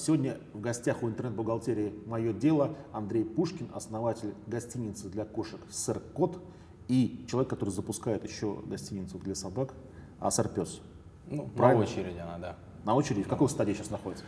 [0.00, 6.42] Сегодня в гостях у интернет-бухгалтерии «Мое дело» Андрей Пушкин, основатель гостиницы для кошек «Сэр Кот»
[6.88, 9.74] и человек, который запускает еще гостиницу для собак
[10.18, 10.80] а «Сэр Пес».
[11.26, 11.84] Ну, Правильно?
[11.84, 12.56] на очереди она, да.
[12.86, 13.24] На очереди?
[13.24, 14.24] В какой стадии сейчас находится?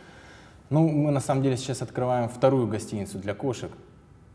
[0.69, 3.71] Ну, мы на самом деле сейчас открываем вторую гостиницу для кошек.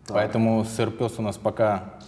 [0.07, 0.16] Так.
[0.16, 2.01] Поэтому сыр пес у нас пока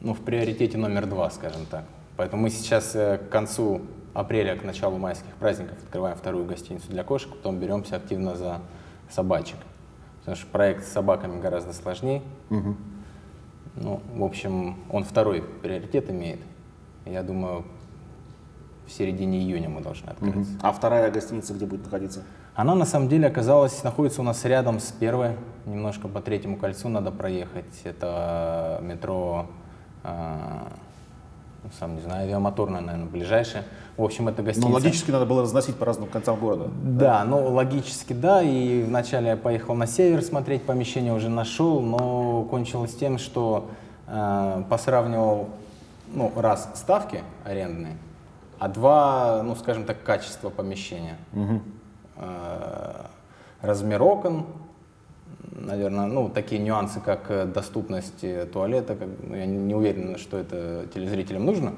[0.00, 1.84] ну, в приоритете номер два, скажем так.
[2.16, 3.82] Поэтому мы сейчас э, к концу
[4.14, 8.60] апреля, к началу майских праздников открываем вторую гостиницу для кошек, потом беремся активно за
[9.08, 9.58] собачек.
[10.20, 12.22] Потому что проект с собаками гораздо сложнее.
[12.50, 12.76] Мгм.
[13.76, 16.40] Ну, в общем, он второй приоритет имеет.
[17.06, 17.64] Я думаю,
[18.86, 20.52] в середине июня мы должны открыться.
[20.62, 22.24] А вторая гостиница где будет находиться?
[22.54, 26.88] Она на самом деле оказалась, находится у нас рядом с первой, немножко по третьему кольцу
[26.88, 27.80] надо проехать.
[27.84, 29.46] Это метро,
[30.02, 30.76] а, ну,
[31.78, 33.64] сам не знаю, авиамоторное, наверное, ближайшее.
[33.96, 34.72] В общем, это Ну, гостиница.
[34.72, 36.68] логически надо было разносить по разным концам города.
[36.82, 38.42] Да, ну логически да.
[38.42, 43.68] И вначале я поехал на север смотреть помещение, уже нашел, но кончилось тем, что
[44.06, 45.50] э, посравнивал,
[46.12, 47.96] ну, раз ставки арендные,
[48.58, 51.18] а два, ну, скажем так, качество помещения.
[52.16, 53.04] Э,
[53.62, 54.46] размер окон,
[55.52, 60.38] наверное, ну, такие нюансы, как э, доступность э, туалета, как, ну, я не уверен, что
[60.38, 61.74] это телезрителям нужно.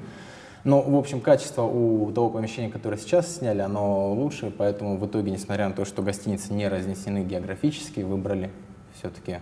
[0.63, 5.31] Но, в общем, качество у того помещения, которое сейчас сняли, оно лучше, поэтому в итоге,
[5.31, 8.49] несмотря на то, что гостиницы не разнесены географически, выбрали
[8.97, 9.39] все-таки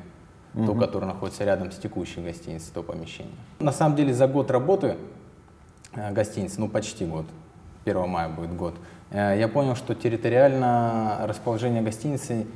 [0.54, 3.34] ту, которая находится рядом с текущей гостиницей, то помещение.
[3.60, 4.98] На самом деле, за год работы
[5.94, 7.26] э, гостиницы, ну, почти год,
[7.86, 8.76] 1 мая будет год,
[9.12, 12.48] я понял, что территориально расположение гостиницы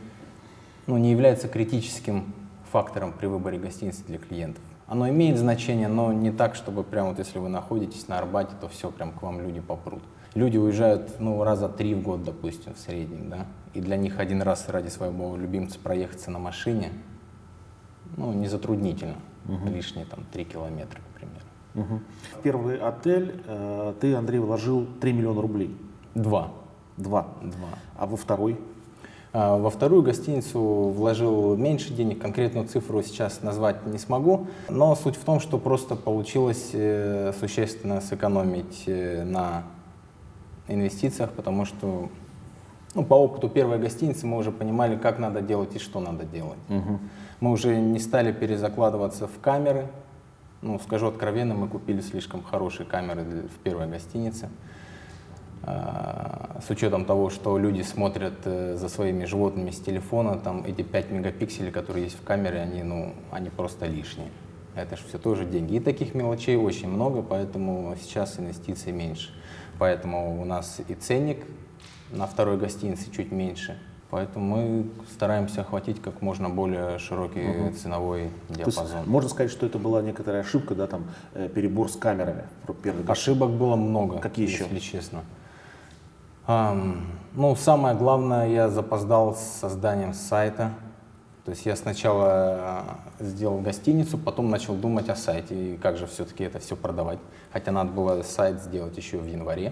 [0.88, 2.34] ну, не является критическим
[2.72, 4.64] фактором при выборе гостиницы для клиентов.
[4.88, 8.68] Оно имеет значение, но не так, чтобы прям вот если вы находитесь на Арбате, то
[8.68, 10.04] все, прям к вам люди попрут.
[10.36, 14.42] Люди уезжают, ну, раза три в год, допустим, в среднем, да, и для них один
[14.42, 16.92] раз ради своего любимца проехаться на машине,
[18.18, 19.16] ну, не затруднительно,
[19.66, 21.46] лишние там три километра, к примеру.
[21.74, 22.04] Мгм.
[22.38, 25.76] В первый отель э, ты, Андрей, вложил 3 миллиона рублей.
[26.16, 26.52] Два.
[26.98, 27.28] Два.
[27.42, 27.80] Два.
[27.98, 28.58] А во второй?
[29.38, 35.18] А, Во вторую гостиницу вложил меньше денег, конкретную цифру сейчас назвать не смогу, но суть
[35.18, 39.64] в том, что просто получилось э, существенно сэкономить э, на
[40.70, 42.08] инвестициях, потому что
[42.94, 46.60] ну, по опыту первой гостиницы мы уже понимали, как надо делать и что надо делать.
[47.42, 49.90] Мы уже не стали перезакладываться в камеры.
[50.62, 54.48] Ну, скажу откровенно, мы купили слишком хорошие камеры в первой гостинице.
[56.62, 61.12] С учетом того, что люди смотрят э, за своими животными с телефона, там эти 5
[61.12, 64.30] мегапикселей, которые есть в камере, они, ну, они просто лишние.
[64.76, 65.76] Это же все тоже деньги.
[65.76, 69.34] И таких мелочей очень много, поэтому сейчас инвестиций меньше.
[69.80, 71.46] Поэтому у нас и ценник
[72.12, 73.78] на второй гостинице чуть меньше.
[74.10, 79.10] Поэтому мы стараемся охватить как можно более широкий ценовой То есть диапазон.
[79.10, 82.44] можно сказать, что это была некоторая ошибка, да, там, э, перебор с камерами.
[83.08, 84.64] Ошибок было много, Какие еще?
[84.64, 85.24] если честно.
[86.48, 90.72] Ну, самое главное, я запоздал с созданием сайта.
[91.44, 92.84] То есть я сначала а,
[93.20, 97.20] сделал гостиницу, потом начал думать о сайте, и как же все-таки это все продавать.
[97.54, 99.72] Хотя надо было сайт сделать еще в январе,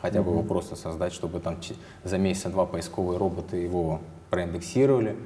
[0.00, 1.56] хотя бы его просто создать, чтобы там
[2.04, 3.98] за месяца-два поисковые роботы его
[4.30, 5.16] проиндексировали,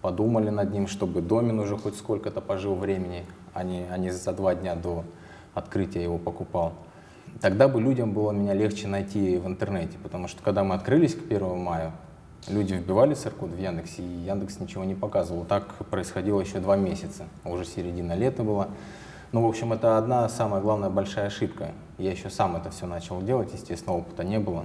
[0.00, 4.32] подумали над ним, чтобы домен уже хоть сколько-то пожил времени, а не, а не за
[4.32, 5.04] два дня до
[5.52, 6.72] открытия его покупал.
[7.40, 11.24] Тогда бы людям было меня легче найти в интернете, потому что когда мы открылись к
[11.30, 11.92] 1 мая,
[12.48, 15.44] люди вбивали сэр-код в Яндексе, и Яндекс ничего не показывал.
[15.44, 18.68] Так происходило еще два месяца, уже середина лета была.
[19.32, 21.72] Ну, в общем, это одна самая главная большая ошибка.
[21.98, 24.64] Я еще сам это все начал делать, естественно, опыта не было.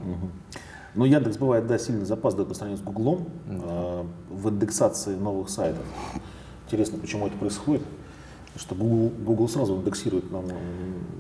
[0.94, 5.86] Ну, Яндекс бывает, да, сильно запаздывает по сравнению с Гуглом э, в индексации новых сайтов.
[6.66, 7.82] Интересно, почему это происходит?
[8.58, 10.46] Что Google, Google сразу индексирует нам.
[10.46, 10.54] э,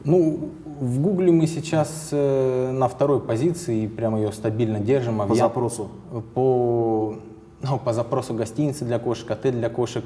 [0.03, 0.49] Ну,
[0.79, 5.21] в Гугле мы сейчас э, на второй позиции и прямо ее стабильно держим.
[5.21, 5.87] а По Ян- запросу.
[6.33, 7.15] По,
[7.61, 10.03] ну, по запросу гостиницы для кошек, отель для кошек,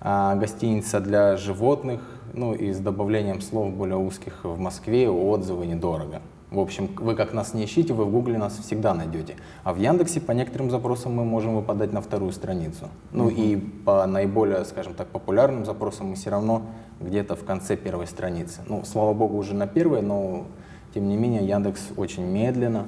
[0.00, 2.00] а, гостиница для животных,
[2.34, 6.20] ну и с добавлением слов более узких в Москве, отзывы недорого.
[6.50, 9.36] В общем, вы как нас не ищите, вы в Гугле нас всегда найдете.
[9.62, 12.88] А в Яндексе по некоторым запросам мы можем выпадать на вторую страницу.
[13.12, 16.66] Ну и по наиболее, скажем так, популярным запросам мы все равно
[16.98, 18.62] где-то в конце первой страницы.
[18.66, 20.46] Ну, слава богу, уже на первой, но
[20.92, 22.86] тем не менее Яндекс очень медленно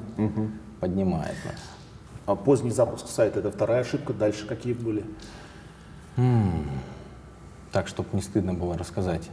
[0.81, 1.71] поднимает нас.
[2.27, 4.13] А поздний запуск сайта это вторая ошибка.
[4.13, 5.05] Дальше какие были?
[7.71, 9.31] Так, чтобы не стыдно было рассказать.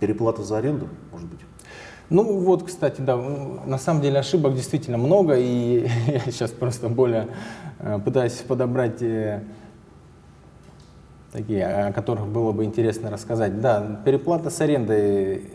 [0.00, 1.40] Переплата за аренду, может быть?
[2.08, 7.28] Ну вот, кстати, да, на самом деле ошибок действительно много, и я сейчас просто более
[7.80, 9.42] э, пытаюсь подобрать э,
[11.32, 13.60] такие, о которых было бы интересно рассказать.
[13.60, 15.50] Да, переплата с арендой.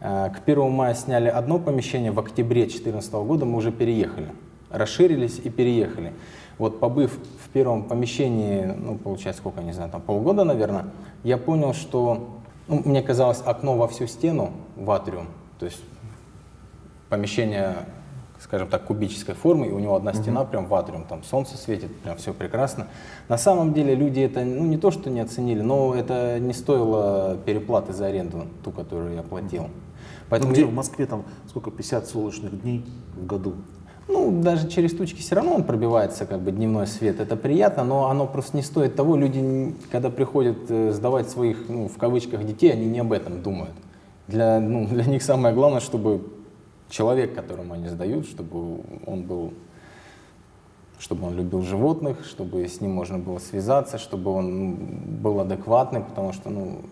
[0.00, 4.28] Э, к 1 мая сняли одно помещение, в октябре 2014 года мы уже переехали,
[4.70, 6.12] расширились и переехали.
[6.58, 10.86] Вот побыв в первом помещении, ну, получается, сколько, не знаю, там полгода, наверное,
[11.24, 12.39] я понял, что
[12.70, 15.26] ну, мне казалось окно во всю стену в атриум,
[15.58, 15.82] то есть
[17.08, 17.74] помещение,
[18.38, 21.94] скажем так, кубической формы, и у него одна стена прям в атриум, там солнце светит,
[22.00, 22.86] прям все прекрасно.
[23.28, 27.36] На самом деле люди это, ну не то, что не оценили, но это не стоило
[27.44, 29.66] переплаты за аренду, ту, которую я платил.
[30.28, 30.68] Поэтому ну, где я...
[30.68, 32.84] в Москве там сколько, 50 солнечных дней
[33.16, 33.54] в году?
[34.12, 37.20] Ну, даже через тучки все равно он пробивается, как бы дневной свет.
[37.20, 39.16] Это приятно, но оно просто не стоит того.
[39.16, 43.74] Люди, когда приходят э, сдавать своих, ну, в кавычках, детей, они не об этом думают.
[44.26, 46.26] Для, ну, для них самое главное, чтобы
[46.88, 49.52] человек, которому они сдают, чтобы он был
[50.98, 54.76] чтобы он любил животных, чтобы с ним можно было связаться, чтобы он
[55.22, 56.82] был адекватный, потому что ну,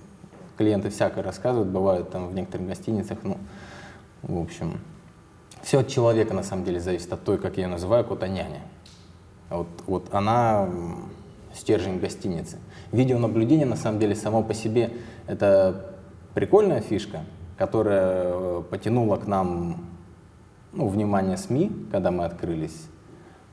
[0.56, 3.36] клиенты всякое рассказывают, бывают там в некоторых гостиницах, ну,
[4.22, 4.80] в общем,
[5.62, 8.62] все от человека на самом деле зависит, от той, как я ее называю, кота-няня.
[9.50, 10.68] Вот, вот она
[11.54, 12.58] стержень гостиницы.
[12.92, 14.92] Видеонаблюдение на самом деле само по себе
[15.26, 15.94] это
[16.34, 17.20] прикольная фишка,
[17.56, 19.84] которая э, потянула к нам
[20.72, 22.86] ну, внимание СМИ, когда мы открылись.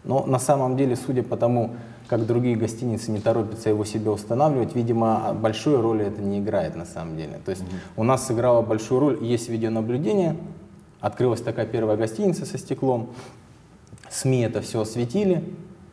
[0.04, 1.75] Но на самом деле, судя по тому,
[2.08, 6.86] как другие гостиницы не торопятся его себе устанавливать, видимо, большой роли это не играет на
[6.86, 7.40] самом деле.
[7.44, 7.98] То есть mm-hmm.
[7.98, 10.38] у нас сыграло большую роль, есть видеонаблюдение,
[11.00, 13.10] открылась такая первая гостиница со стеклом,
[14.10, 15.44] СМИ это все осветили,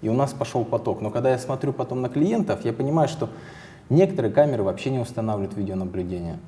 [0.01, 1.01] и у нас пошел поток.
[1.01, 3.29] Но когда я смотрю потом на клиентов, я понимаю, что
[3.89, 6.39] некоторые камеры вообще не устанавливают видеонаблюдение.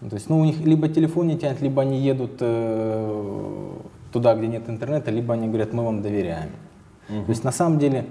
[0.00, 3.70] То есть, ну, у них либо телефон не тянет, либо они едут э,
[4.12, 6.50] туда, где нет интернета, либо они говорят, мы вам доверяем.
[7.08, 7.24] Угу.
[7.24, 8.06] То есть на самом деле,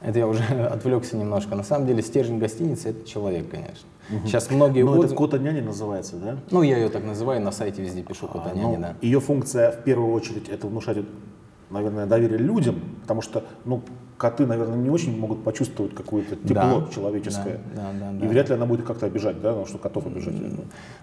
[0.00, 0.42] это я уже
[0.72, 3.88] отвлекся немножко, на самом деле стержень гостиницы это человек, конечно.
[4.10, 4.26] Угу.
[4.26, 5.06] Сейчас многие Но отзывы...
[5.06, 6.36] это кота няни называется, да?
[6.50, 8.94] Ну, я ее так называю, на сайте везде пишу кота а, няни, ну, да.
[9.00, 10.98] Ее функция в первую очередь это внушать,
[11.70, 13.82] наверное, доверие людям, потому что, ну,
[14.18, 17.60] коты, наверное, не очень могут почувствовать какое-то тепло да, человеческое.
[17.74, 20.34] Да, да, да, и вряд ли она будет как-то обижать, да, потому что котов обижать.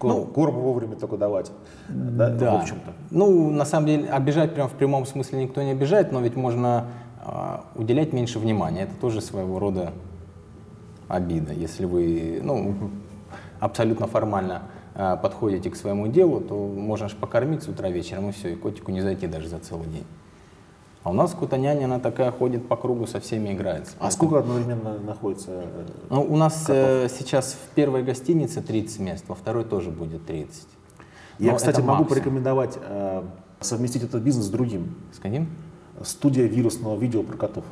[0.02, 1.50] Ну, корм вовремя только давать.
[1.88, 2.58] Да, да.
[2.58, 2.92] в общем-то.
[3.10, 6.86] Ну, на самом деле, обижать прям в прямом смысле никто не обижает, но ведь можно
[7.24, 8.82] а, уделять меньше внимания.
[8.82, 9.92] Это тоже своего рода
[11.08, 11.52] обида.
[11.52, 12.90] Если вы, ну,
[13.60, 14.62] абсолютно формально
[14.94, 18.56] а, подходите к своему делу, то можно же покормить с утра вечером и все, и
[18.56, 20.04] котику не зайти даже за целый день.
[21.04, 23.94] А у нас кута-няня, она такая ходит по кругу, со всеми играется.
[23.98, 25.50] А сколько одновременно находится?
[25.50, 30.26] Э, ну, у нас э, сейчас в первой гостинице 30 мест, во второй тоже будет
[30.26, 30.62] 30.
[31.38, 33.22] Я, Но кстати, могу порекомендовать э,
[33.60, 34.94] совместить этот бизнес с другим.
[35.12, 35.48] С каким?
[36.04, 37.64] Студия вирусного видео про котов.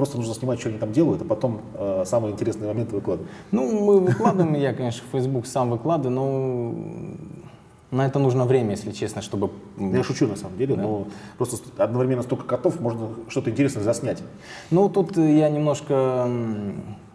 [0.00, 3.30] Просто нужно снимать, что они там делают, а потом э, самые интересные моменты выкладывать.
[3.52, 6.74] Ну, мы выкладываем, я, конечно, в Facebook сам выкладываю, но
[7.90, 9.50] на это нужно время, если честно, чтобы...
[9.78, 10.82] Я шучу на самом деле, да.
[10.84, 11.06] но
[11.36, 14.22] просто одновременно столько котов, можно что-то интересное заснять.
[14.70, 16.26] Ну, тут я немножко...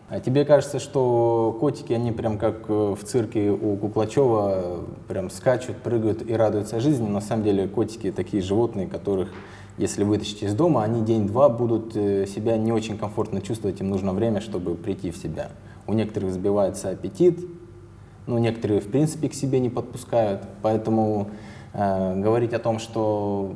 [0.08, 5.78] А тебе кажется, что котики, они прям как э, в цирке у Куклачева прям скачут,
[5.78, 7.08] прыгают и радуются жизни.
[7.08, 9.30] На самом деле котики такие животные, которых,
[9.78, 14.14] если вытащить из дома, они день-два будут э, себя не очень комфортно чувствовать, им нужно
[14.14, 15.50] время, чтобы прийти в себя.
[15.88, 17.40] У некоторых сбивается аппетит,
[18.28, 20.44] ну, некоторые, в принципе, к себе не подпускают.
[20.62, 21.30] Поэтому
[21.74, 23.54] э, говорить о том, что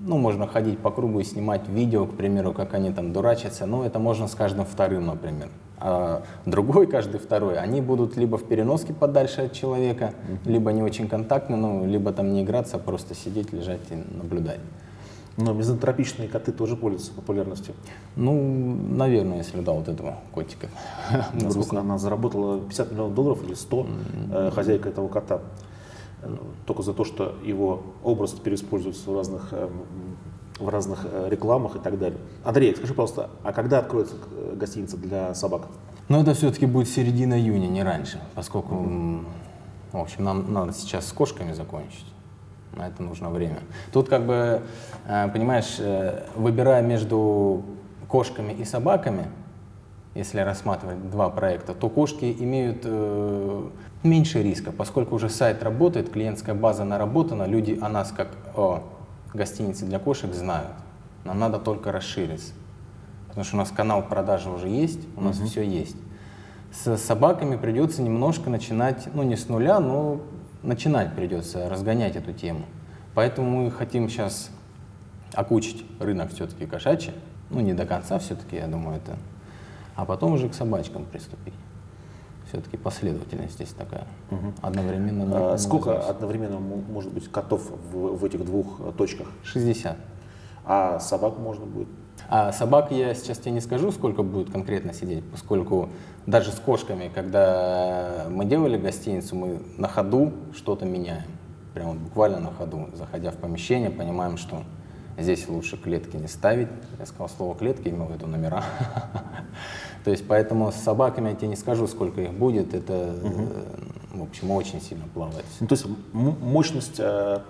[0.00, 3.82] ну, можно ходить по кругу и снимать видео, к примеру, как они там дурачатся, ну,
[3.82, 5.48] это можно с каждым вторым, например.
[5.78, 11.08] А другой, каждый второй, они будут либо в переноске подальше от человека, либо не очень
[11.08, 14.60] контактны, ну, либо там не играться, а просто сидеть, лежать и наблюдать.
[15.36, 17.74] Но мизантропичные коты тоже пользуются популярностью.
[18.16, 20.68] Ну, наверное, если да, вот этого котика.
[21.50, 22.60] Сколько она заработала?
[22.60, 24.50] 50 миллионов долларов или 100 mm-hmm.
[24.52, 25.42] хозяйка этого кота.
[26.64, 29.68] Только за то, что его образ теперь используется в разных, э,
[30.58, 32.18] в разных э, рекламах и так далее.
[32.42, 34.16] Андрей, скажи, пожалуйста, а когда откроется
[34.54, 35.68] гостиница для собак?
[36.08, 38.74] Ну, это все-таки будет середина июня, не раньше, поскольку,
[39.92, 42.06] в общем, нам надо сейчас с кошками закончить
[42.76, 43.58] на это нужно время.
[43.92, 44.62] Тут как бы,
[45.06, 47.62] э, понимаешь, э, выбирая между
[48.08, 49.26] кошками и собаками,
[50.14, 53.68] если рассматривать два проекта, то кошки имеют э,
[54.02, 58.82] меньше риска, поскольку уже сайт работает, клиентская база наработана, люди о нас как о
[59.34, 60.72] гостинице для кошек знают.
[61.24, 62.52] Нам надо только расшириться.
[63.28, 65.46] Потому что у нас канал продажи уже есть, у нас угу.
[65.46, 65.96] все есть.
[66.72, 70.20] С собаками придется немножко начинать, ну не с нуля, но
[70.62, 72.64] начинать придется, разгонять эту тему.
[73.14, 74.50] Поэтому мы хотим сейчас
[75.34, 77.12] окучить рынок все-таки кошачий.
[77.50, 79.16] Ну, не до конца все-таки, я думаю, это.
[79.94, 81.54] А потом уже к собачкам приступить.
[82.48, 84.04] Все-таки последовательность здесь такая.
[84.30, 84.54] Мгм.
[84.62, 85.54] Одновременно.
[85.54, 86.10] А сколько называется.
[86.10, 89.28] одновременно может быть котов в, в этих двух точках?
[89.44, 89.96] 60.
[90.64, 91.88] А собак можно будет?
[92.28, 95.90] А собак я сейчас тебе не скажу, сколько будет конкретно сидеть, поскольку
[96.26, 101.30] даже с кошками, когда мы делали гостиницу, мы на ходу что-то меняем.
[101.74, 102.88] Прямо вот буквально на ходу.
[102.94, 104.62] Заходя в помещение, понимаем, что
[105.18, 106.68] здесь лучше клетки не ставить.
[106.98, 108.64] Я сказал слово клетки, имел в виду номера.
[110.04, 112.74] То есть поэтому с собаками я тебе не скажу, сколько их будет.
[112.74, 113.64] Это, э,
[114.14, 115.44] в общем, очень сильно плавает.
[115.60, 117.40] Ну, то есть мощность э,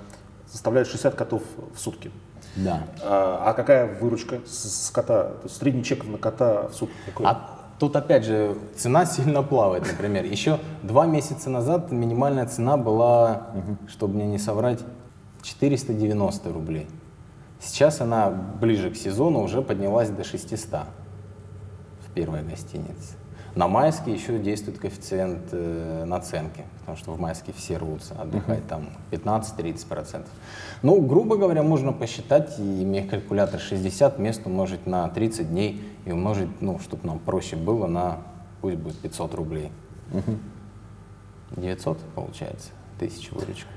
[0.51, 1.43] составляет 60 котов
[1.75, 2.11] в сутки.
[2.57, 2.85] Да.
[3.03, 5.25] А, а какая выручка с, с кота?
[5.25, 7.27] То есть средний чек на кота в сутки какой?
[7.27, 10.25] А тут опять же цена сильно плавает, например.
[10.25, 13.49] Еще два месяца назад минимальная цена была,
[13.89, 14.81] чтобы мне не соврать,
[15.43, 16.89] 490 рублей.
[17.61, 20.87] Сейчас она ближе к сезону уже поднялась до 600
[22.07, 23.15] в первой гостинице.
[23.57, 28.91] На майске еще действует коэффициент э, наценки, потому что в майске все рвутся отдыхать, там
[29.11, 30.27] 15-30%.
[30.83, 36.13] Ну, грубо говоря, можно посчитать, и имея калькулятор 60 мест умножить на 30 дней и
[36.13, 38.19] умножить, ну, чтобы нам проще было, на,
[38.61, 39.73] пусть будет 500 рублей.
[41.57, 43.71] 900 получается, тысяча выручка.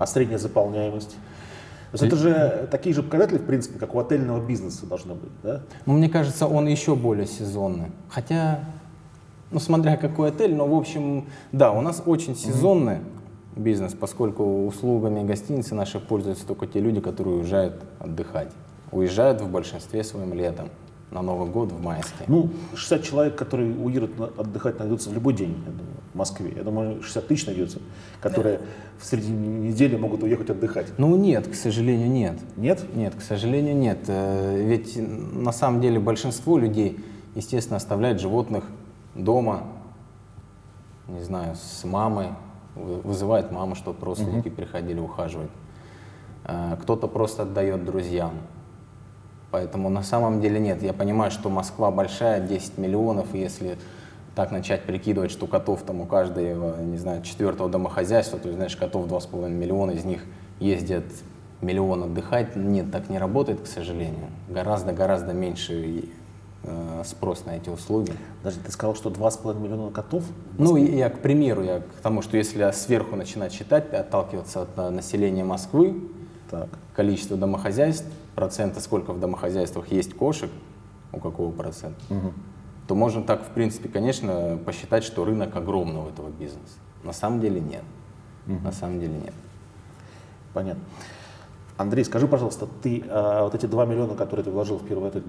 [0.00, 1.16] А средняя заполняемость?
[1.90, 5.32] То есть это же такие же показатели, в принципе, как у отельного бизнеса должны быть,
[5.42, 5.62] да?
[5.86, 7.86] Ну, мне кажется, он еще более сезонный.
[8.10, 8.60] Хотя,
[9.50, 12.98] ну, смотря какой отель, но, в общем, да, у нас очень сезонный
[13.56, 18.52] бизнес, поскольку услугами гостиницы наши пользуются только те люди, которые уезжают отдыхать.
[18.92, 20.68] Уезжают в большинстве своим летом,
[21.10, 22.24] на Новый год в майске.
[22.26, 26.52] Ну, 60 человек, которые уедут отдыхать, найдутся в любой день, я думаю, в Москве.
[26.56, 27.78] Я думаю, 60 тысяч найдется,
[28.20, 28.60] которые
[28.98, 30.86] в середине недели могут уехать отдыхать.
[30.98, 32.38] Ну, нет, к сожалению, нет.
[32.56, 32.84] Нет?
[32.94, 34.00] Нет, к сожалению, нет.
[34.08, 36.98] Э, Ведь на самом деле большинство людей,
[37.34, 38.64] естественно, оставляют животных
[39.14, 39.62] дома,
[41.06, 42.28] не знаю, с мамой,
[42.74, 45.50] вы- вызывает маму, чтобы родственники приходили ухаживать.
[46.44, 48.32] Э, Кто-то просто отдает друзьям.
[49.50, 50.82] Поэтому на самом деле нет.
[50.82, 53.78] Я понимаю, что Москва большая, 10 миллионов, и если
[54.34, 58.76] так начать прикидывать, что котов там у каждого, не знаю, четвертого домохозяйства, то есть, знаешь,
[58.76, 60.24] котов 2,5 миллиона, из них
[60.60, 61.04] ездят
[61.60, 62.54] миллион отдыхать.
[62.54, 64.26] Нет, так не работает, к сожалению.
[64.48, 66.04] Гораздо-гораздо меньше
[66.62, 68.12] э, спрос на эти услуги.
[68.44, 70.22] Даже ты сказал, что 2,5 миллиона котов?
[70.56, 74.90] Ну, я, к примеру, я к тому, что если сверху начинать считать, отталкиваться от э,
[74.90, 76.00] населения Москвы,
[76.50, 76.68] Так.
[76.94, 78.06] количество домохозяйств,
[78.42, 80.48] процента, сколько в домохозяйствах есть кошек,
[81.12, 82.00] у какого процента,
[82.86, 86.78] то можно так, в принципе, конечно, посчитать, что рынок огромный у этого бизнеса.
[87.02, 87.82] На самом деле нет.
[88.62, 89.34] На самом деле нет.
[90.54, 90.82] Понятно.
[91.76, 95.24] Андрей, скажи, пожалуйста, ты а, вот эти 2 миллиона, которые ты вложил в первый отель,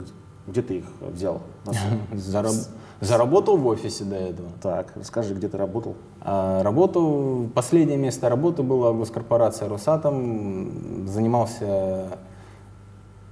[0.48, 1.42] где ты их взял?
[2.14, 2.68] Зараб-
[3.02, 4.50] Заработал в офисе до этого.
[4.62, 5.96] Так, расскажи, где ты работал?
[6.22, 11.08] А работу, последнее место работы было госкорпорация Росатом.
[11.08, 12.18] Занимался,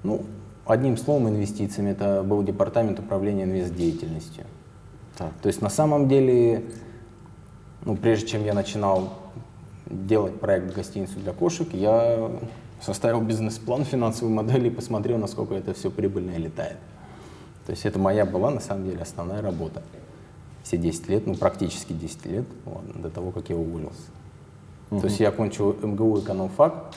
[0.08, 0.24] ну,
[0.66, 1.92] одним словом, инвестициями.
[1.92, 4.46] Это был департамент управления инвестдеятельностью.
[5.18, 5.34] Так.
[5.42, 6.64] То есть на самом деле,
[7.84, 9.14] ну, прежде чем я начинал
[9.86, 12.32] делать проект гостиницу для кошек, я
[12.82, 16.78] составил бизнес-план, финансовую модель и посмотрел, насколько это все прибыльно и летает.
[17.66, 19.82] То есть это моя была на самом деле основная работа.
[20.64, 24.10] Все 10 лет, ну практически 10 лет, вот, до того, как я уволился.
[24.90, 26.94] То есть я окончил МГУ экономфак,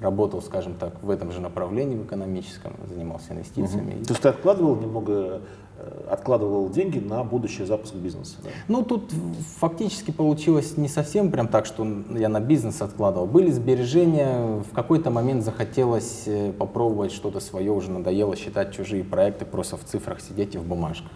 [0.00, 4.02] работал, скажем так, в этом же направлении, в экономическом, занимался инвестициями.
[4.04, 5.40] То есть ты откладывал немного,
[5.76, 8.36] э, откладывал деньги на будущий запуск бизнеса?
[8.42, 8.50] да?
[8.68, 9.12] Ну, тут
[9.58, 13.26] фактически получилось не совсем прям так, что я на бизнес откладывал.
[13.26, 19.44] Были сбережения, в какой-то момент захотелось э, попробовать что-то свое, уже надоело считать чужие проекты,
[19.44, 21.10] просто в цифрах сидеть и в бумажках.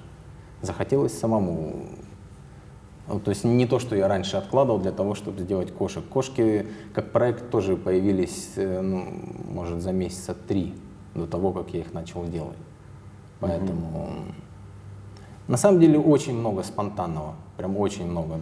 [0.61, 1.87] Захотелось самому.
[3.13, 6.03] Ну, то есть не то, что я раньше откладывал для того, чтобы сделать кошек.
[6.09, 9.05] Кошки как проект тоже появились, э, ну,
[9.51, 10.75] может, за месяца три
[11.15, 12.57] до того, как я их начал делать.
[13.39, 14.09] Поэтому
[15.47, 18.39] на самом деле очень много спонтанного, прям очень много.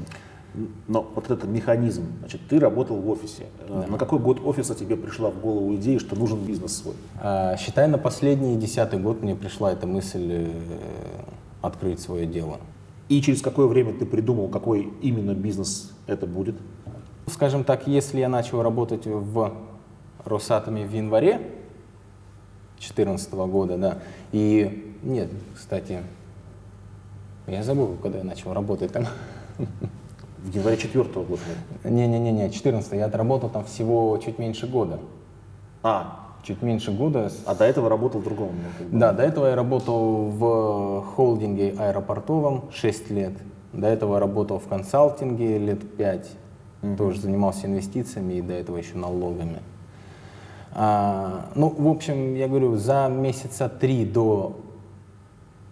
[0.87, 3.47] Но вот этот механизм, значит, ты работал в офисе.
[3.69, 6.95] Э, На какой год офиса тебе пришла в голову идея, что нужен бизнес свой?
[7.21, 10.53] А, Считай, на последний десятый год мне пришла эта мысль э,
[11.61, 12.59] открыть свое дело.
[13.11, 16.55] И через какое время ты придумал, какой именно бизнес это будет?
[17.27, 19.53] Скажем так, если я начал работать в
[20.25, 21.39] Росатоме в январе
[22.79, 23.99] 2014 года, да,
[24.31, 26.03] и нет, кстати,
[27.49, 29.07] я забыл, когда я начал работать там.
[30.39, 31.43] В январе четвертого года.
[31.83, 35.01] Не-не-не, 14 я отработал там всего чуть меньше года.
[35.83, 37.31] А, Чуть меньше года.
[37.45, 38.53] а до этого работал в другом.
[38.91, 38.99] ну.
[38.99, 41.30] Да, до этого я работал в холдинге
[41.69, 43.33] аэропортовом 6 лет.
[43.73, 46.31] До этого работал в консалтинге лет 5.
[46.97, 49.61] Тоже занимался инвестициями и до этого еще налогами.
[50.73, 54.61] А, ну, в общем, я говорю, за месяца три до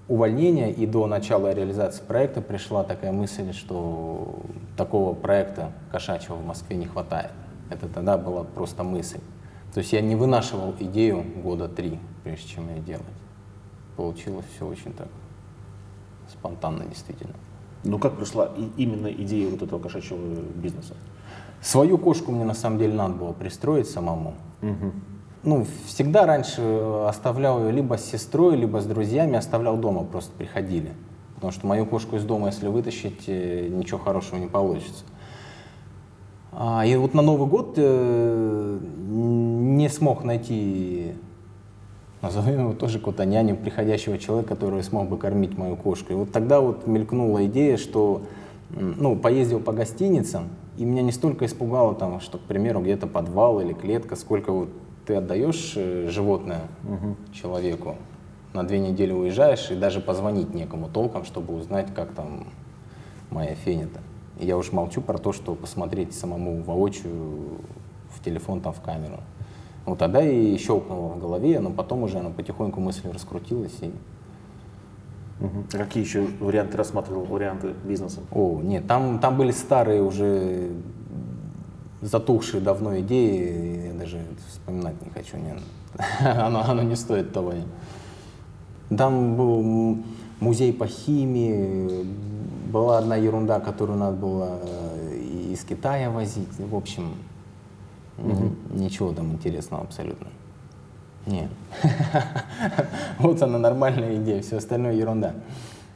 [0.09, 4.40] увольнения и до начала реализации проекта пришла такая мысль, что
[4.76, 7.33] такого проекта кошачьего в Москве не хватает.
[7.71, 9.21] Это тогда была просто мысль.
[9.73, 13.04] То есть я не вынашивал идею года три, прежде чем ее делать.
[13.97, 15.09] Получилось все очень так
[16.31, 17.35] спонтанно, действительно.
[17.85, 20.19] Ну как пришла именно идея вот этого кошачьего
[20.55, 20.95] бизнеса?
[21.61, 24.35] Свою кошку мне на самом деле надо было пристроить самому.
[25.45, 26.61] Ну, всегда раньше
[27.07, 30.93] оставлял ее либо с сестрой, либо с друзьями, оставлял дома, просто приходили.
[31.37, 35.05] Потому что мою кошку из дома, если вытащить, э, ничего хорошего не получится.
[36.51, 41.15] А, и вот на Новый год э, не смог найти,
[42.23, 46.13] назовем его тоже какого-то няню, приходящего человека, который смог бы кормить мою кошку.
[46.13, 48.23] И вот тогда вот мелькнула идея, что,
[48.71, 53.61] ну, поездил по гостиницам, и меня не столько испугало там, что, к примеру, где-то подвал
[53.61, 54.69] или клетка, сколько вот
[55.07, 56.63] ты отдаешь э, животное
[57.33, 57.97] человеку,
[58.53, 62.47] на две недели уезжаешь, и даже позвонить некому толком, чтобы узнать, как там
[63.31, 64.01] моя фенита.
[64.39, 67.59] И я уж молчу про то, что посмотреть самому воочию
[68.11, 69.21] в телефон, там, в камеру.
[69.88, 73.76] Вот тогда и щелкнуло в голове, но потом уже она потихоньку мысль раскрутилась.
[73.80, 73.90] И...
[75.40, 78.21] А какие еще варианты рассматривал, варианты бизнеса?
[78.33, 80.71] О, нет, там, там были старые уже
[82.00, 85.59] затухшие давно идеи, я даже вспоминать не хочу, нет.
[86.21, 87.54] оно, оно не стоит того.
[88.97, 89.99] Там был
[90.40, 92.07] музей по химии,
[92.73, 95.18] была одна ерунда, которую надо было э,
[95.53, 96.48] из Китая возить.
[96.59, 97.14] В общем,
[98.18, 100.28] н- ничего там интересного абсолютно.
[101.26, 101.50] Нет.
[103.18, 105.35] Вот она нормальная идея, все остальное ерунда.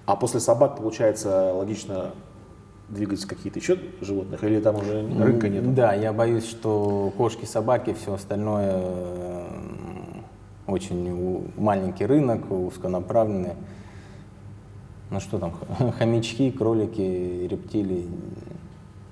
[0.07, 2.11] А после собак, получается, логично
[2.89, 5.75] двигать какие-то еще животных, или там уже рынка нет?
[5.75, 8.83] Да, я боюсь, что кошки, собаки, все остальное
[10.67, 13.55] очень маленький рынок, узконаправленный.
[15.11, 15.55] Ну что там,
[15.99, 18.09] хомячки, кролики, рептилии.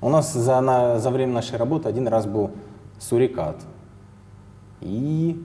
[0.00, 2.50] У нас за, на- за время нашей работы один раз был
[3.00, 3.56] сурикат.
[4.80, 5.42] И,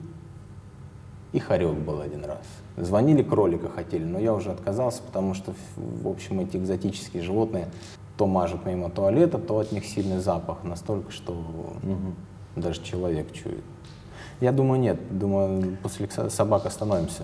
[1.32, 2.46] и хорек был один раз.
[2.76, 7.68] Звонили, кролика хотели, но я уже отказался, потому что, в общем, эти экзотические животные
[8.16, 11.36] то мажут мимо туалета, то от них сильный запах, настолько, что
[12.54, 13.64] даже человек чует.
[14.40, 14.98] Я думаю, нет.
[15.18, 17.22] Думаю, после собак остановимся.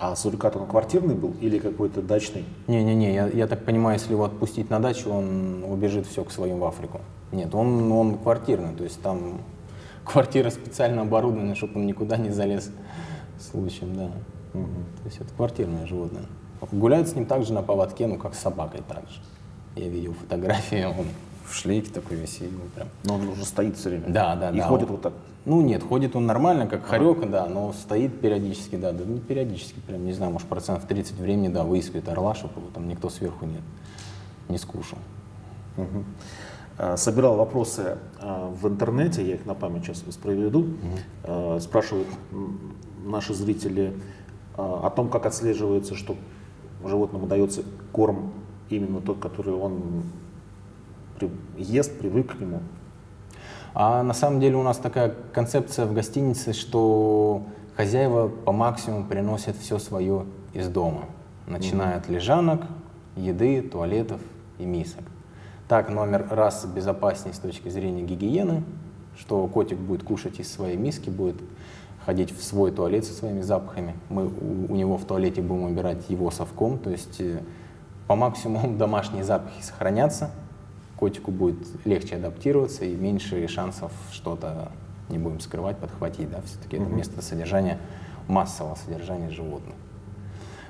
[0.00, 2.46] А сурикат он квартирный был или какой-то дачный?
[2.68, 6.58] Не-не-не, я, я так понимаю, если его отпустить на дачу, он убежит все к своим
[6.58, 7.02] в Африку.
[7.32, 9.42] Нет, он, он квартирный, то есть там
[10.06, 12.70] квартира специально оборудована, чтобы он никуда не залез
[13.38, 14.10] случаем, да.
[14.54, 16.24] То есть это квартирное животное.
[16.72, 19.20] Гуляют с ним также на поводке, ну как с собакой также.
[19.76, 21.06] Я видел фотографии, он
[21.50, 24.04] в шлейке такой весь, и его прям Но он уже стоит все время.
[24.08, 24.66] Да, да, И да.
[24.68, 25.12] ходит Он- вот так.
[25.46, 29.78] Ну нет, ходит он нормально, как хорек, да, но стоит периодически, да, да, не периодически,
[29.86, 33.46] прям, не знаю, может, процентов 30 времени, да, выискивает орла, чтобы его там никто сверху
[33.46, 33.56] не,
[34.48, 34.98] не скушал.
[36.78, 40.66] А, Собирал вопросы а, в интернете, я их на память сейчас воспроизведу.
[41.24, 42.08] А, Спрашивают
[43.04, 43.94] наши зрители
[44.56, 46.16] о том, как отслеживается, что
[46.84, 48.32] животному дается корм
[48.68, 50.02] именно тот, который он
[51.56, 52.60] ест, привык к нему.
[53.74, 57.44] А на самом деле у нас такая концепция в гостинице, что
[57.76, 61.04] хозяева по максимуму приносят все свое из дома,
[61.46, 62.62] начиная от лежанок,
[63.16, 64.20] еды, туалетов
[64.58, 65.04] и мисок.
[65.68, 68.64] Так, номер раз безопаснее с точки зрения гигиены,
[69.16, 71.36] что котик будет кушать из своей миски, будет
[72.04, 73.94] ходить в свой туалет со своими запахами.
[74.08, 77.40] Мы у, у него в туалете будем убирать его совком, то есть э,
[78.08, 80.30] по максимуму домашние запахи сохранятся,
[81.00, 84.70] котику будет легче адаптироваться и меньше шансов что-то
[85.08, 87.78] не будем скрывать, подхватить, да, все-таки это место содержания,
[88.28, 89.74] массового содержания животных.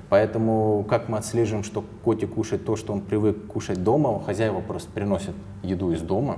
[0.09, 4.89] Поэтому как мы отслеживаем, что котик кушает то, что он привык кушать дома, хозяева просто
[4.91, 6.37] приносят еду из дома,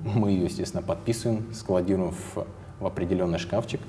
[0.00, 2.46] мы ее, естественно, подписываем, складируем в,
[2.80, 3.80] в определенный шкафчик,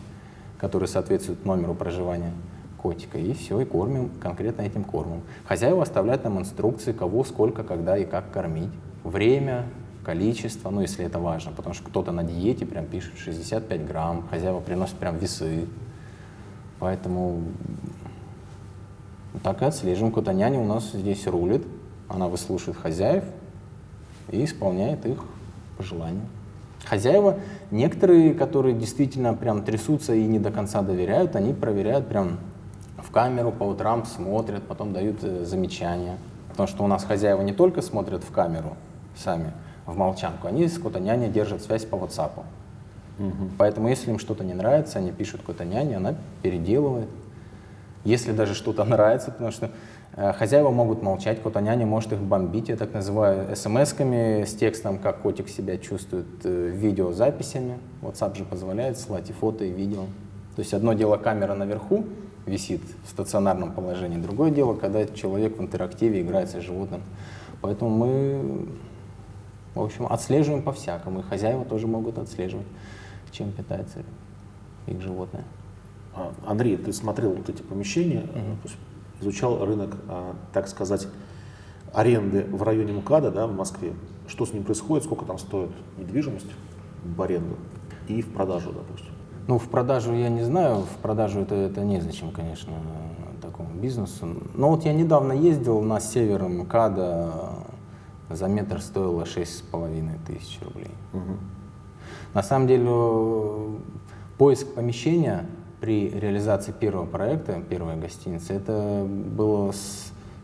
[0.60, 2.32] который соответствует номеру проживания
[2.78, 5.22] котика, и все, и кормим конкретно этим кормом.
[5.46, 8.70] Хозяева оставляют нам инструкции, кого, сколько, когда и как кормить.
[9.04, 9.66] Время,
[10.04, 14.60] количество, ну, если это важно, потому что кто-то на диете прям пишет 65 грамм, хозяева
[14.60, 15.68] приносят прям весы.
[16.80, 17.44] Поэтому
[19.44, 20.14] так и отслеживаем.
[20.14, 21.66] Кота няня у нас здесь рулит,
[22.08, 23.24] она выслушивает хозяев,
[24.30, 25.24] и исполняет их
[25.78, 26.26] пожелания.
[26.86, 27.40] Хозяева,
[27.72, 32.40] некоторые, которые действительно прям трясутся и не до конца доверяют, они проверяют прям
[32.98, 36.18] в камеру по утрам, смотрят, потом дают э, замечания.
[36.50, 38.78] Потому что у нас хозяева не только смотрят в камеру
[39.16, 39.52] сами,
[39.86, 42.32] в молчанку, они с кота няней держат связь по WhatsApp.
[43.20, 43.50] Угу.
[43.58, 47.10] Поэтому если им что-то не нравится, они пишут кота няне, она переделывает.
[48.04, 49.70] Если даже что-то нравится, потому что
[50.16, 55.00] Э, хозяева могут молчать, кота няня может их бомбить, я так называю, смс-ками с текстом,
[55.00, 57.80] как котик себя чувствует, э, видеозаписями.
[58.02, 60.04] WhatsApp же позволяет ссылать и фото, и видео.
[60.56, 62.06] То есть одно дело камера наверху
[62.46, 67.02] висит в стационарном положении, другое дело, когда человек в интерактиве играется с животным.
[67.62, 68.68] Поэтому мы,
[69.76, 72.68] в общем, отслеживаем по-всякому, и хозяева тоже могут отслеживать,
[73.32, 74.00] чем питается
[74.88, 75.44] их животное.
[76.16, 78.70] А, Андрей, ты смотрел вот эти помещения, угу
[79.24, 81.08] изучал рынок, а, так сказать,
[81.94, 83.94] аренды в районе МКАДа, да, в Москве.
[84.28, 86.52] Что с ним происходит, сколько там стоит недвижимость
[87.04, 87.56] в аренду
[88.08, 89.12] и в продажу, допустим.
[89.48, 92.74] Ну, в продажу я не знаю, в продажу это, это незачем, конечно,
[93.42, 94.28] такому бизнесу.
[94.54, 97.63] Но вот я недавно ездил на север МКАДа,
[98.36, 100.92] за метр стоило шесть с половиной тысяч рублей.
[101.14, 101.38] Угу.
[102.34, 103.80] На самом деле,
[104.38, 105.46] поиск помещения
[105.80, 109.74] при реализации первого проекта, первой гостиницы, это был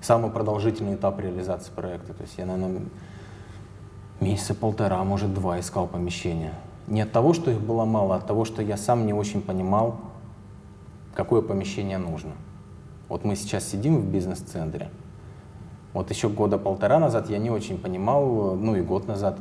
[0.02, 2.13] самый продолжительный этап реализации проекта.
[2.13, 2.84] То есть я, наверное,
[4.19, 6.54] месяца полтора, может два искал помещение.
[6.88, 9.41] Не от того, что их было мало, а от того, что я сам не очень
[9.41, 9.99] понимал,
[11.15, 12.32] какое помещение нужно.
[13.08, 14.89] Вот мы сейчас сидим в бизнес-центре.
[15.93, 19.39] Вот еще года полтора назад я не очень понимал, ну и год назад,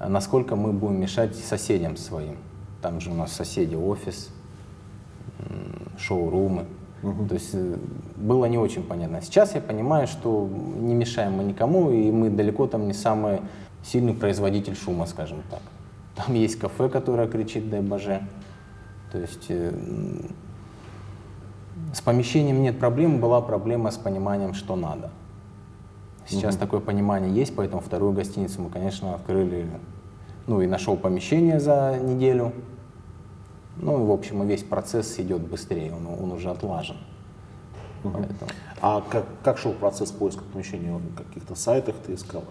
[0.00, 2.36] насколько мы будем мешать соседям своим.
[2.80, 4.30] Там же у нас соседи офис,
[5.98, 6.66] шоурумы.
[7.02, 7.26] Угу.
[7.26, 7.76] То есть э,
[8.16, 9.20] было не очень понятно.
[9.22, 13.40] Сейчас я понимаю, что не мешаем мы никому, и мы далеко там не самый
[13.84, 15.62] сильный производитель шума, скажем так.
[16.14, 18.22] Там есть кафе, которое кричит «дай боже».
[19.10, 19.72] То есть э,
[21.92, 25.10] с помещением нет проблем, была проблема с пониманием, что надо.
[26.26, 26.60] Сейчас угу.
[26.60, 29.66] такое понимание есть, поэтому вторую гостиницу мы, конечно, открыли,
[30.46, 32.52] ну и нашел помещение за неделю,
[33.76, 36.96] ну, в общем, и весь процесс идет быстрее, он, он уже отлажен.
[38.02, 38.50] Поэтому.
[38.80, 40.90] А как, как шел процесс поиска помещения?
[40.90, 42.44] На каких-то сайтах ты искал?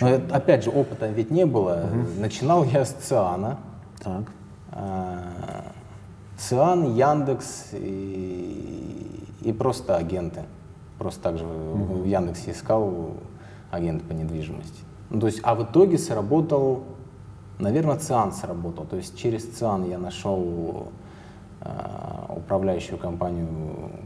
[0.00, 1.88] Ну, это, опять же, опыта ведь не было.
[1.90, 2.20] Угу.
[2.20, 3.58] Начинал я с Циана.
[4.00, 4.24] Так.
[4.70, 5.63] А,
[6.36, 10.42] Циан, Яндекс и, и просто агенты.
[10.98, 12.02] Просто так же угу.
[12.02, 13.14] в Яндексе искал
[13.70, 14.80] агент по недвижимости.
[15.10, 16.84] Ну, то есть, а в итоге сработал
[17.58, 18.84] Наверное, ЦИАН сработал.
[18.84, 20.88] То есть через ЦИАН я нашел
[21.60, 21.68] э,
[22.36, 23.48] управляющую компанию,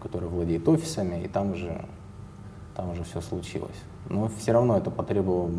[0.03, 1.85] которая владеет офисами, и там уже,
[2.77, 3.77] там уже все случилось.
[4.09, 5.51] Но все равно это потребовало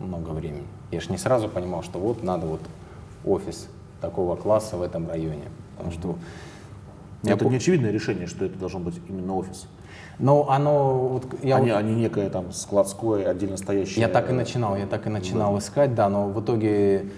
[0.00, 0.66] много времени.
[0.90, 2.60] Я же не сразу понимал, что вот надо вот
[3.24, 3.68] офис
[4.00, 5.48] такого класса в этом районе.
[5.76, 6.18] Потому что
[7.24, 7.48] это по...
[7.48, 9.68] не очевидное решение, что это должен быть именно офис.
[10.18, 10.98] Но оно...
[11.08, 14.00] Вот, я они, вот, они некое там складское, отдельно стоящее...
[14.00, 15.58] Я так и начинал, я так и начинал да.
[15.58, 17.10] искать, да, но в итоге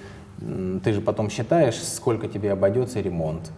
[0.83, 3.51] ты же потом считаешь, сколько тебе обойдется ремонт.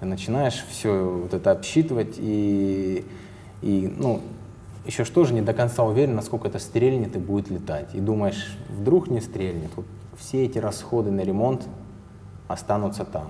[0.00, 3.04] Ты начинаешь все вот это обсчитывать и,
[3.60, 4.20] и ну,
[4.84, 7.94] еще что же не до конца уверен, насколько это стрельнет и будет летать.
[7.94, 9.70] И думаешь, вдруг не стрельнет.
[9.76, 9.86] Вот
[10.18, 11.68] все эти расходы на ремонт
[12.48, 13.28] останутся там.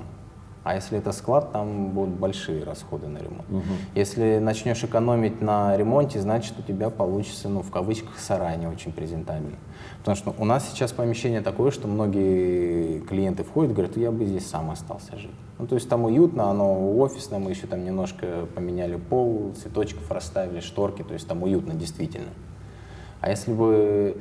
[0.65, 3.51] А если это склад, там будут большие расходы на ремонт.
[3.51, 3.63] Угу.
[3.97, 8.93] Если начнешь экономить на ремонте, значит у тебя получится, ну, в кавычках, сарай не очень
[8.93, 9.57] презентабельно.
[9.99, 14.25] Потому что у нас сейчас помещение такое, что многие клиенты входят и говорят, я бы
[14.25, 15.33] здесь сам остался жить.
[15.59, 20.61] Ну, то есть там уютно, оно офисное, мы еще там немножко поменяли пол, цветочков расставили,
[20.61, 22.31] шторки, то есть там уютно действительно.
[23.21, 24.17] А если бы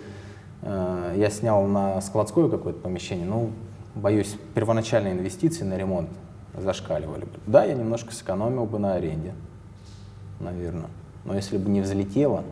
[0.64, 3.52] э, я снял на складское какое-то помещение, ну,
[3.94, 6.10] боюсь, первоначальные инвестиции на ремонт
[6.58, 7.40] зашкаливали бы.
[7.48, 9.34] Да, я немножко сэкономил бы на аренде,
[10.40, 10.90] наверное.
[11.26, 12.44] Но если бы не взлетело,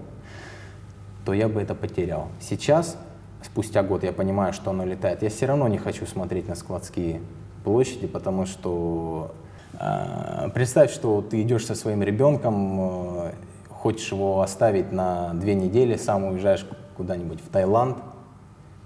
[1.26, 2.28] то я бы это потерял.
[2.40, 2.98] Сейчас,
[3.44, 5.22] спустя год, я понимаю, что оно летает.
[5.22, 7.22] Я все равно не хочу смотреть на складские
[7.64, 9.32] площади, потому что
[9.74, 13.32] э, представь, что ты идешь со своим ребенком, э,
[13.70, 17.98] хочешь его оставить на две недели, сам уезжаешь куда-нибудь в Таиланд,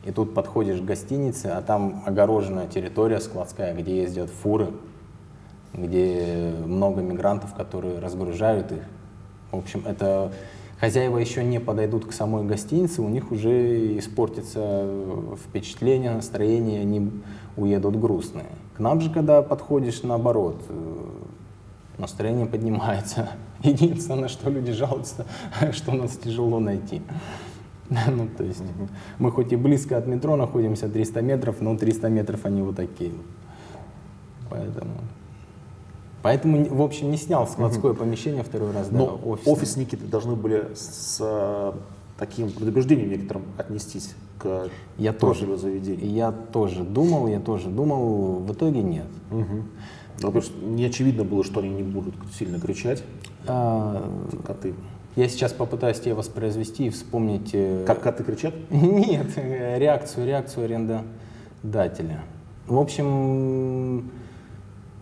[0.03, 4.71] и тут подходишь к гостинице, а там огороженная территория складская, где ездят фуры,
[5.73, 8.83] где много мигрантов, которые разгружают их.
[9.51, 10.31] В общем, это
[10.79, 14.87] хозяева еще не подойдут к самой гостинице, у них уже испортится
[15.47, 17.11] впечатление, настроение, они
[17.55, 18.49] уедут грустные.
[18.75, 21.05] К нам же, когда подходишь, наоборот, э,
[21.97, 23.29] настроение поднимается.
[23.63, 25.25] Единственное, что люди жалуются,
[25.71, 27.01] что нас тяжело найти.
[28.07, 28.63] Ну, то есть
[29.19, 33.11] мы хоть и близко от метро находимся, 300 метров, но 300 метров они вот такие.
[34.49, 34.91] Поэтому...
[36.23, 39.53] Поэтому, в общем, не снял складское помещение второй раз, да, Но офисное.
[39.53, 41.73] офисники должны были с э,
[42.17, 45.55] таким предубеждением некоторым отнестись к Я тоже.
[45.57, 46.05] заведения.
[46.07, 49.05] Я тоже думал, я тоже думал, в итоге нет.
[49.31, 49.65] Мгм.
[50.21, 53.03] Ну, не очевидно было, что они не будут сильно кричать,
[53.45, 54.09] А,
[54.45, 54.75] коты.
[55.17, 57.49] я сейчас попытаюсь тебя воспроизвести и вспомнить...
[57.53, 58.53] э, Как коты кричат?
[58.71, 62.21] Нет, э, реакцию, реакцию арендодателя.
[62.67, 64.09] В общем,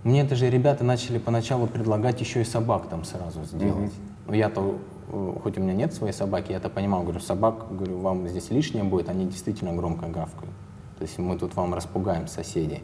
[0.03, 3.93] мне даже ребята начали поначалу предлагать еще и собак там сразу сделать.
[4.27, 4.77] Но я-то,
[5.09, 8.83] э, хоть у меня нет своей собаки, я-то понимал, говорю, собак, говорю, вам здесь лишнее
[8.83, 10.53] будет, они действительно громко гавкают.
[10.97, 12.83] То есть мы тут вам распугаем соседей.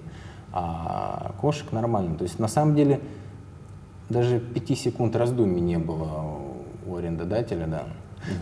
[0.51, 2.17] А кошек нормально.
[2.17, 2.99] То есть на самом деле
[4.09, 6.39] даже пяти секунд раздумий не было
[6.85, 7.83] у арендодателя, да.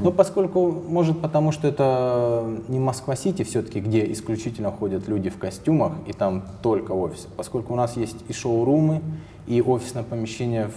[0.01, 5.93] Но поскольку, может, потому что это не Москва-Сити все-таки, где исключительно ходят люди в костюмах,
[6.07, 7.27] и там только офис.
[7.37, 9.01] Поскольку у нас есть и шоурумы,
[9.47, 10.71] и офисное помещение,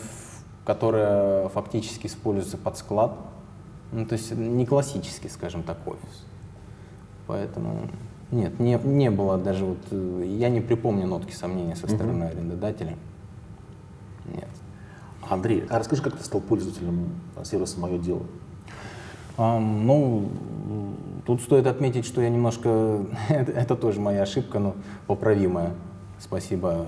[0.64, 3.16] которое фактически используется под склад.
[3.92, 6.24] Ну, то есть не классический, скажем так, офис.
[7.26, 7.88] Поэтому
[8.30, 12.96] нет, не, не было даже вот, э, я не припомню нотки сомнения со стороны арендодателя.
[14.26, 14.48] Нет.
[15.26, 18.22] Андрей, а расскажи, как ты стал пользователем сервиса «Мое дело»?
[19.38, 20.28] Ну,
[21.26, 24.74] тут стоит отметить, что я немножко, это, тоже моя ошибка, но
[25.06, 25.70] поправимая,
[26.18, 26.86] спасибо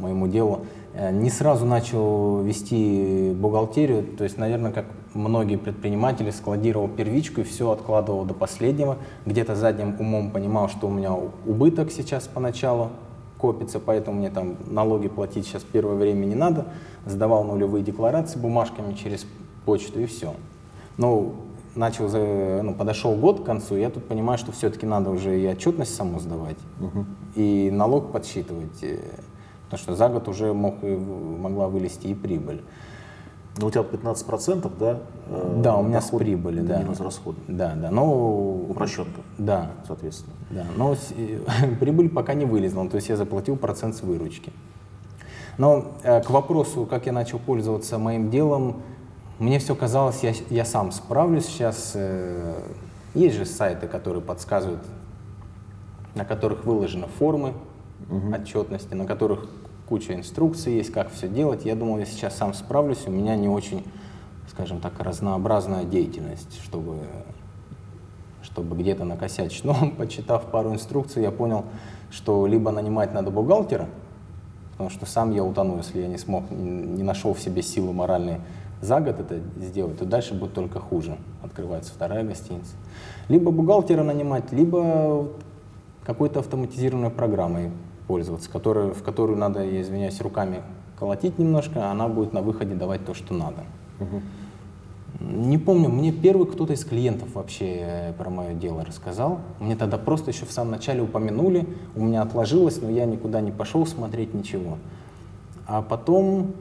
[0.00, 0.66] моему делу.
[0.94, 7.44] Э, Не сразу начал вести бухгалтерию, то есть, наверное, как многие предприниматели, складировал первичку и
[7.44, 8.96] все откладывал до последнего.
[9.24, 12.90] Где-то задним умом понимал, что у меня убыток сейчас поначалу
[13.38, 16.66] копится, поэтому мне там налоги платить сейчас первое время не надо.
[17.04, 19.26] Сдавал нулевые декларации бумажками через
[19.64, 20.34] почту и все.
[20.96, 21.34] Ну,
[21.76, 22.08] начал,
[22.62, 26.18] ну, подошел год к концу, я тут понимаю, что все-таки надо уже и отчетность саму
[26.20, 26.56] сдавать,
[27.34, 28.98] и налог подсчитывать, э,
[29.64, 32.62] потому что за год уже мог, могла вылезти и прибыль.
[33.58, 35.00] Ну, у тебя 15%, да?
[35.28, 36.78] э, да, у меня доход с прибыли, да.
[36.82, 37.38] Минус расходы.
[37.48, 38.04] Да, да, но...
[38.68, 40.34] Упрощенка, Да, соответственно.
[40.50, 41.40] да, но с- э,
[41.80, 44.52] прибыль пока не вылезла, то есть я заплатил процент с выручки.
[45.58, 48.82] Но э, к вопросу, как я начал пользоваться моим делом,
[49.38, 51.46] мне все казалось, я, я сам справлюсь.
[51.46, 52.54] Сейчас э,
[53.14, 54.82] есть же сайты, которые подсказывают,
[56.14, 57.52] на которых выложены формы
[58.32, 59.48] отчетности, на которых
[59.88, 61.64] куча инструкций есть, как все делать.
[61.64, 63.84] Я думал, я сейчас сам справлюсь, у меня не очень,
[64.50, 66.98] скажем так, разнообразная деятельность, чтобы
[68.42, 69.64] чтобы где-то накосячить.
[69.64, 71.64] Но почитав пару инструкций, я понял,
[72.10, 73.88] что либо нанимать надо бухгалтера,
[74.72, 78.40] потому что сам я утону, если я не смог, не нашел в себе силы моральной
[78.80, 81.16] за год это сделать, то дальше будет только хуже.
[81.42, 82.74] Открывается вторая гостиница.
[83.28, 85.28] Либо бухгалтера нанимать, либо
[86.04, 87.70] какой-то автоматизированной программой
[88.06, 90.62] пользоваться, которая, в которую надо, я извиняюсь, руками
[90.98, 93.64] колотить немножко, а она будет на выходе давать то, что надо.
[95.20, 99.40] Не помню, мне первый кто-то из клиентов вообще э, про мое дело рассказал.
[99.60, 103.50] Мне тогда просто еще в самом начале упомянули, у меня отложилось, но я никуда не
[103.50, 104.76] пошел смотреть ничего.
[105.66, 106.52] А потом,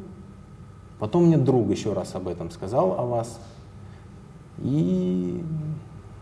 [1.00, 3.40] потом мне друг еще раз об этом сказал, о вас.
[4.60, 5.44] И,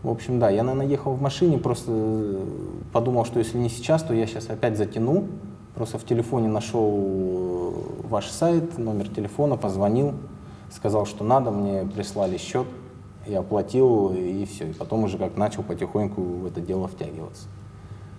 [0.02, 2.46] в общем, да, я, наверное, ехал в машине, просто э,
[2.92, 5.26] подумал, что если не сейчас, то я сейчас опять затяну.
[5.74, 10.14] Просто в телефоне нашел э, ваш сайт, номер телефона, позвонил,
[10.70, 12.66] сказал, что надо, мне прислали счет,
[13.26, 14.70] я оплатил и все.
[14.70, 17.46] И потом уже как начал потихоньку в это дело втягиваться.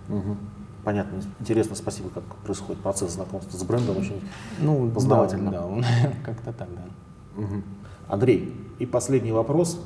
[0.08, 0.38] Мгм.
[0.86, 1.20] Понятно.
[1.40, 3.98] Интересно, спасибо, как происходит процесс знакомства с брендом.
[3.98, 4.20] Очень
[4.60, 5.50] Ну, Познавательно.
[5.50, 7.42] Да, да, как-то так, да.
[7.42, 7.64] Мгм.
[8.06, 9.80] Андрей, и последний вопрос.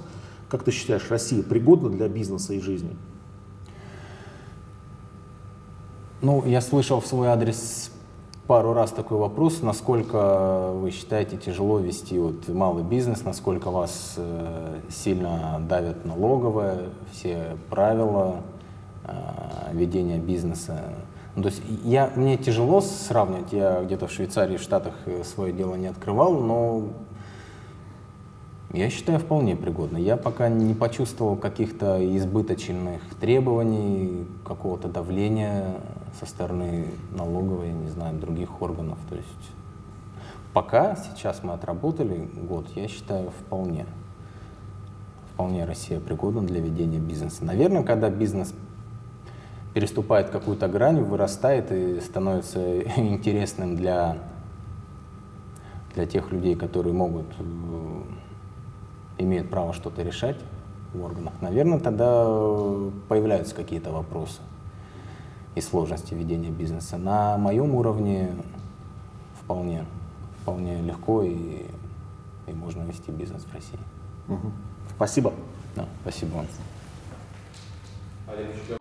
[0.50, 2.94] Как ты считаешь, Россия пригодна для бизнеса и жизни?
[6.20, 7.90] Ну, я слышал в свой адрес
[8.46, 14.80] пару раз такой вопрос, насколько вы считаете тяжело вести вот малый бизнес, насколько вас э,
[14.90, 18.42] сильно давят налоговые, все правила
[19.73, 20.81] ведения бизнеса.
[21.37, 25.53] Ну, то есть я, мне тяжело сравнивать, я где-то в Швейцарии, в Штатах э, свое
[25.53, 26.88] дело не открывал, но
[28.73, 29.96] я считаю, вполне пригодно.
[29.96, 35.77] Я пока не почувствовал каких-то избыточных требований, какого-то давления
[36.18, 38.99] со стороны налоговой, не знаю, других органов.
[39.09, 39.51] То есть
[40.53, 43.87] пока сейчас мы отработали год, я считаю, вполне.
[45.35, 47.44] Вполне Россия пригодна для ведения бизнеса.
[47.44, 48.55] Наверное, когда бизнес
[49.74, 54.18] переступает какую-то грань, вырастает и становится интересным для,
[55.94, 58.02] для тех людей, которые могут, э,
[59.18, 60.37] имеют право что-то решать,
[60.92, 62.24] в органах, наверное, тогда
[63.09, 64.40] появляются какие-то вопросы
[65.54, 66.96] и сложности ведения бизнеса.
[66.96, 68.30] На моем уровне
[69.40, 69.85] вполне,
[70.42, 71.64] вполне легко и,
[72.46, 73.78] и можно вести бизнес в России.
[74.28, 74.50] Угу.
[74.96, 75.33] Спасибо.
[75.76, 76.46] Да, спасибо вам.
[78.28, 78.80] Олег, еще